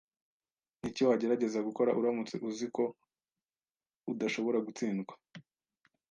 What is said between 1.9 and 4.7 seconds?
uramutse uzi ko udashobora